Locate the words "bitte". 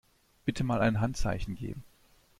0.45-0.63